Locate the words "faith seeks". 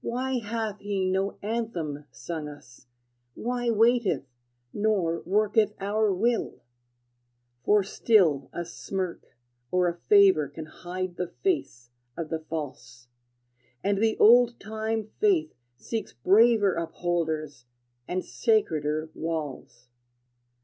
15.18-16.12